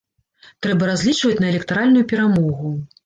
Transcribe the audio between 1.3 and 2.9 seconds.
на электаральную перамогу.